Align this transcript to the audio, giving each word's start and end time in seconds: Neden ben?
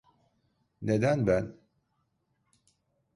Neden 0.81 1.27
ben? 1.27 1.55